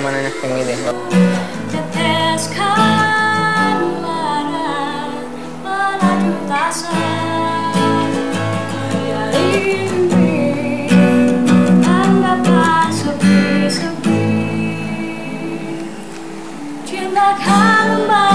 [0.00, 0.56] yang mana nih gitu.
[0.56, 0.74] ini
[16.88, 18.29] Cinta kan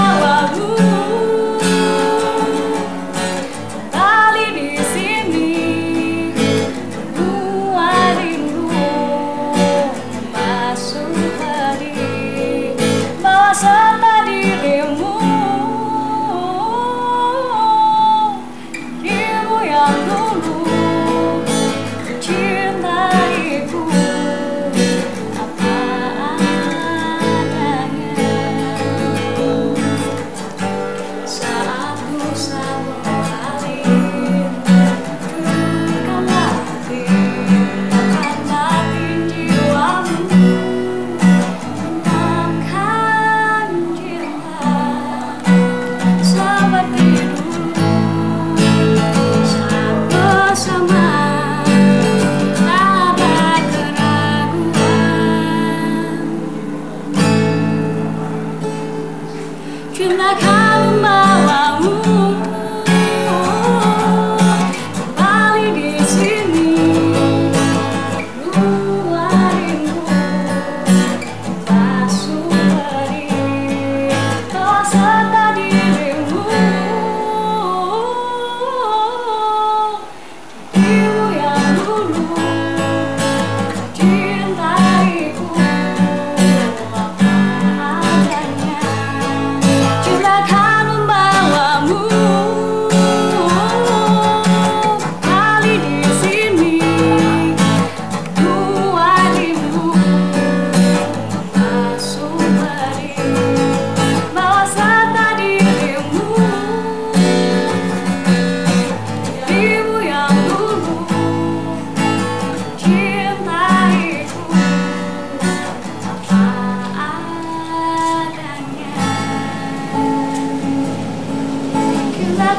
[60.06, 60.55] Looking car.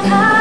[0.08, 0.37] high.